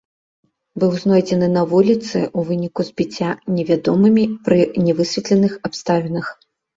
Быў 0.83 0.93
знойдзены 1.01 1.49
на 1.57 1.63
вуліцы 1.73 2.17
ў 2.19 2.39
выніку 2.47 2.85
збіцця 2.87 3.29
невядомымі 3.57 4.23
пры 4.49 4.57
нявысветленых 4.89 5.53
абставінах. 5.71 6.25